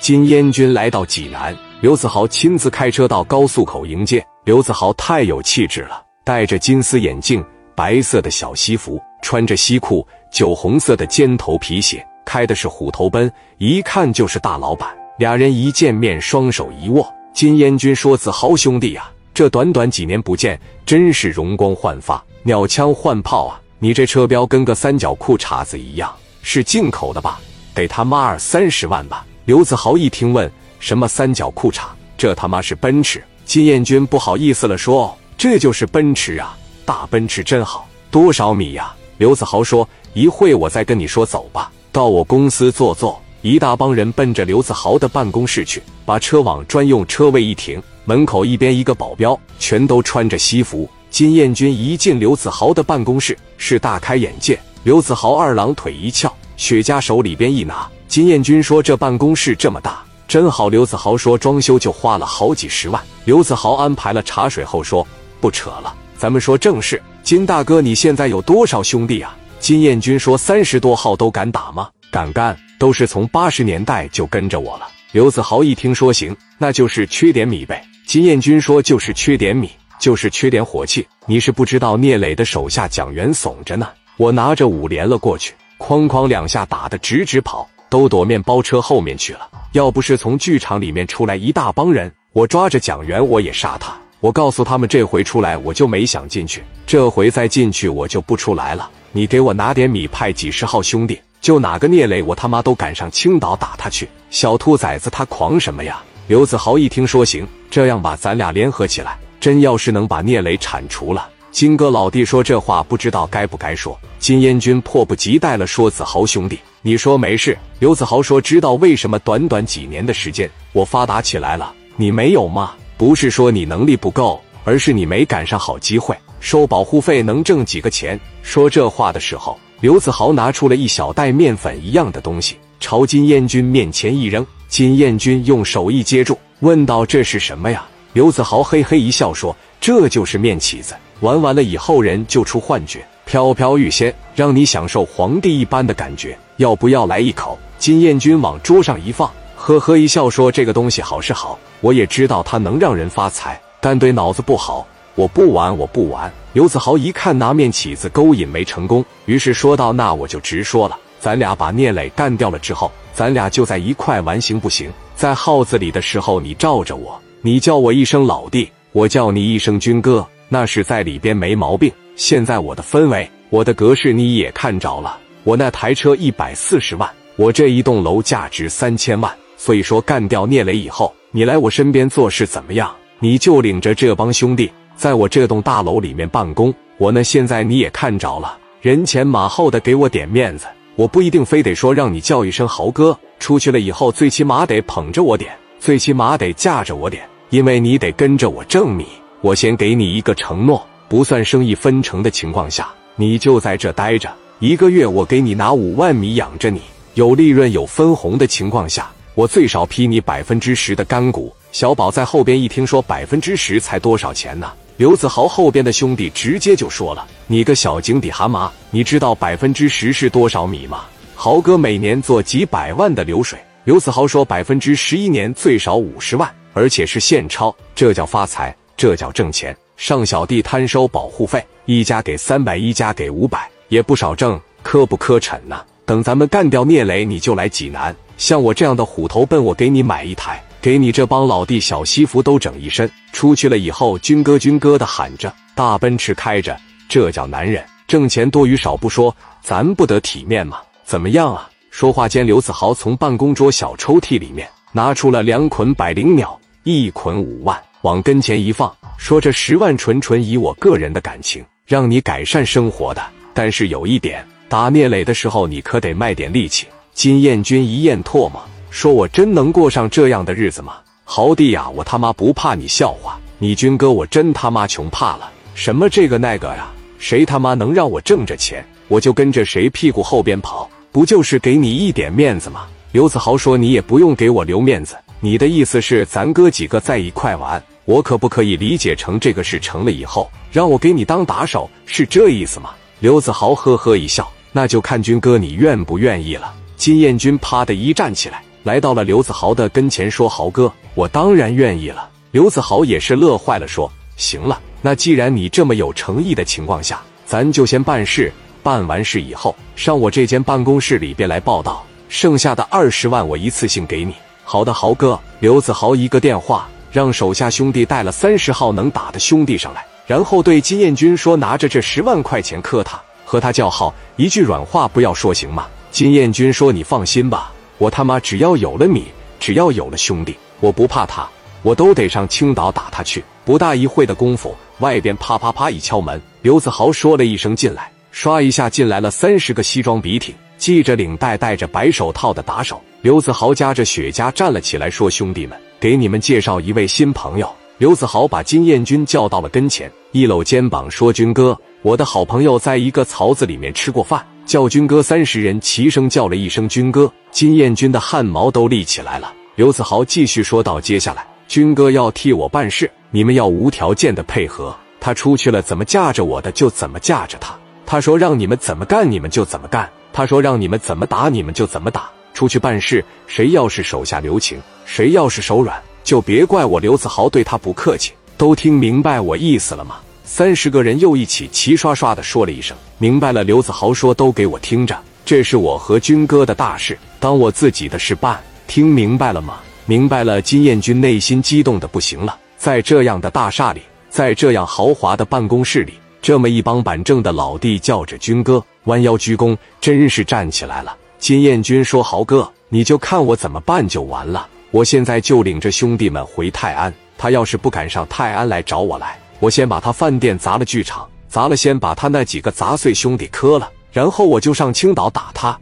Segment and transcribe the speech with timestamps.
[0.00, 4.26] 金燕军来到济南，刘子豪亲自开车到高速口迎接。
[4.44, 7.44] 刘子豪太有气质了，戴着金丝眼镜，
[7.74, 14.88] 白色的小西服，穿着西裤，酒红色的尖头皮鞋，开的是虎头奔，一看就是大老板。
[15.18, 17.06] 俩人一见面，双手一握。
[17.34, 23.60] 金燕军说：“子豪兄弟啊，这短短几年不见，真是容光焕发，鸟枪换炮啊！
[23.78, 26.10] 你这车标跟个三角裤衩子一样，
[26.40, 27.38] 是进口的吧？
[27.74, 31.82] 得他妈二三十万吧？”刘子豪一听，问：“什么三角裤衩？
[32.16, 37.88] 这他妈是奔驰？”金燕军不好意思了，说：“这就是奔驰啊，大奔驰真好。
[38.10, 50.86] 多少米呀？”刘子豪说：“一会我再跟你说，走吧，到我公司坐坐。”一大帮人奔着刘子豪的办公室去，把车往专用车位一停，门口一边一个保镖，全都穿着西服。
[51.08, 54.60] 金燕军一进刘子豪的办公室，是大开眼界。
[54.84, 57.88] 刘子豪二郎腿一翘，雪茄手里边一拿。
[58.10, 65.06] 金燕军说：“这办公室这么大，真好。”刘子豪说：“装修就花了好几十万。”刘子豪安排了茶水后说
[65.40, 67.00] ：“不扯了，咱们说正事。
[67.22, 71.88] 金大哥，你现在有多少兄弟啊？”金燕军说：“三十多号都敢打吗？
[72.10, 74.88] 敢干。”都是从八十年代就跟着我了。
[75.12, 77.80] 刘子豪一听说行，那就是缺点米呗。
[78.08, 79.70] 金燕军说就是缺点米，
[80.00, 81.06] 就是缺点火气。
[81.26, 89.46] 你是不知道聂磊的手下蒋元怂着呢，我拿着五连了过去，哐哐两下打的直直跑，都躲面包车后面去了。
[89.72, 93.92] 要不是从剧场里面出来一大帮人，我抓着蒋元我也杀他。
[94.20, 98.88] 我告诉他们，这回出来我就没想进去，这回再进去我就不出来了。
[99.12, 101.20] 你给我拿点米，派几十号兄弟。
[101.40, 104.06] 就哪个聂磊，我他妈都赶上青岛打他去！
[104.28, 106.02] 小兔崽子，他狂什么呀？
[106.26, 113.98] 刘子豪一听说行，这样吧，咱俩联合起来，真要是能把聂磊铲除了，金哥老弟说这话不知道该不该说。
[114.18, 121.72] 金燕军迫不及待了，说：“子豪兄弟，你说没事。”刘子豪说：“知道为什么短短几年的时间我发达起来了？
[121.96, 122.72] 你没有吗？
[122.96, 129.58] 不是说你能力不够，而是你没赶上好机会，收保护费能挣几个钱。”说这话的时候。
[129.80, 134.46] 刘子豪拿出了一小袋面粉一样的东西，朝金燕军面前一扔。
[134.68, 146.36] 金燕军用手一接住，问道：“这是什么呀？”刘子豪嘿嘿一笑说：“这就是面起子，玩完了以后人就出幻觉，飘飘欲仙，让你享受皇帝一般的感觉。
[146.56, 154.86] 要不要来一口？”金燕军往桌上一放，呵呵一笑说：“这个东西好是好，我也知道它能让人发财，但对脑子不好。”
[155.16, 156.32] 我不玩，我不玩。
[156.52, 164.90] 刘子豪一看拿面起子勾引没成功，于是说道：“那我就直说了，咱俩把聂磊干掉了之后，咱俩就在一块玩，行不行？
[165.16, 171.90] 在号子里的时候，你罩着我，你叫我一声老弟，我叫你一声军哥，那是在里边没毛病。
[172.14, 179.32] 现在我的氛围，我的格式你也看着了，我那台车一百四十万，我这一栋楼价值三千万。
[179.56, 182.94] 所以说，干掉聂磊以后，你来我身边做事怎么样？
[183.20, 199.06] 你就领着这帮兄弟。”在我这栋大楼里面办公，我呢现在你也看着了，人前马后的给我点面子，我不一定非得说让你叫一声豪哥，出去了以后最起码得捧着我点，最起码得架着我点，因为你得跟着我挣米。
[199.42, 206.82] 我先给你一个承诺，不算生意分成的情况下，你就在这待着，一个月我给你拿五万米养着你，
[207.14, 211.50] 有利润有分红的情况下，我最少批你百分之十的干股。
[211.72, 214.70] 小宝在后边一听说百分之十才多少钱呢？
[214.98, 221.04] 刘子豪后边的兄弟直接就说了：“你个小井底蛤蟆，你知道百分之十是多少米吗？
[221.34, 229.74] 豪哥每年做几百万的流水。”刘子豪说：“百分之十一年最少五十万，而且是现钞，这叫发财，这叫挣钱。
[229.96, 235.82] 上小弟摊收保护费，一家给三百，一家给五百，也不少挣，磕不磕碜呢？
[236.04, 246.78] 等咱们干掉聂磊，你就来济南，像我这样的虎头奔，我给你买一台。”给你这帮老弟小西服都整一身，出去了以后，军哥军哥的喊着，大奔驰开着，
[247.08, 247.82] 这叫男人。
[248.06, 250.76] 挣钱多与少不说，咱不得体面吗？
[251.04, 251.70] 怎么样啊？
[251.90, 263.22] 说话间，刘子豪从办公桌小抽屉里面拿出了两捆百灵鸟，一捆五万，往跟前一放，说：“这十万纯纯以我个人的感情，让你改善生活的。
[263.52, 268.62] 但是有一点，打聂磊的时候，你可得卖点力气。”金燕军一咽唾沫。
[268.88, 270.94] 说我真能过上这样的日子吗？
[271.24, 275.52] 豪弟呀，我他妈不怕你笑话，你军哥我真他妈穷怕了。
[275.74, 276.90] 什么这个那个呀？
[277.18, 282.86] 谁他妈能让我挣着钱，我就跟着谁屁股后边跑，不就是给你一点面子吗？
[283.12, 292.90] 刘子豪说你也不用给我留面子，你的意思是咱哥几个在一块玩，我可不可以理解成这个事成了以后，让我给你当打手，是这意思吗？
[293.20, 296.72] 刘子豪呵呵一笑，那就看军哥你愿不愿意了。
[296.96, 298.62] 金燕军啪的一站起来。
[298.82, 308.50] 来到了刘子豪的跟前，说：“豪哥，我当然愿意了。”刘子豪也是乐坏了，说：“行了，那既然你这么有诚意的情况下，咱就先办事。
[308.82, 312.02] 办完事以后，上我这间办公室里边来报道。
[312.30, 314.34] 剩下的二十万，我一次性给你。”
[314.72, 315.36] 好的，豪哥。
[315.58, 329.24] 刘子豪一个电话，让手下兄弟带了三十号能打的兄弟上来，然后对金彦军说：“拿着这十万块钱磕他，和他叫号，一句软话不要说，行吗？”金彦军说：“你放心吧，我他妈只要有了你，
[329.58, 331.48] 只要有了兄弟，我不怕他，
[331.82, 340.54] 我都得上青岛打他去。”不大一会的功夫，外边啪啪啪一敲门，刘子豪说了一声“进来”，唰一下进来了三十个西装笔挺。
[340.78, 359.52] 系着领带、戴着白手套的打手刘子豪夹着雪茄站了起来，说：“兄弟们，给你们介绍一位新朋友。”刘子豪把金彦军叫到了跟前，一搂肩膀说：“军哥，我的好朋友在一个槽子里面吃过饭，叫军哥。”三十人齐声叫了一声“军哥”，金彦军的汗毛都立起来了。
[359.74, 364.96] 刘子豪继续说道：“接下来，军哥要替我办事，你们要无条件的配合。
[365.20, 367.78] 他出去了，怎么架着我的就怎么架着他。
[368.06, 372.30] 他说让你们怎么干，你们就怎么干。”他说：“让你们怎么打，你们就怎么打。
[372.52, 378.32] 出去办事，谁要是手下留情，谁要是手软，就别怪我刘子豪对他不客气。
[378.56, 388.60] 都听明白我意思了吗？”三十个人又一起齐刷刷的说了一声：“明白了。”刘子豪说：“都给我听着，这是我和军哥的大事，当我自己的事办。
[388.86, 390.60] 听明白了吗？”明白了。
[390.60, 396.14] 金彦军内心激动的不行了，在这样的大厦里，在这样豪华的办公室里。
[396.42, 401.16] 这么一帮板正的老弟叫着军哥，弯腰鞠躬，真是站起来了。
[401.40, 404.68] 金彦君说：“豪哥，你就看我怎么办就完了。
[404.90, 407.12] 我现在就领着兄弟们回泰安。
[407.38, 415.76] 他要是不敢上泰安来找我来，我先把他饭店砸了，剧场砸了，先把他那几个杂碎兄弟磕了，然后我就上青岛打他。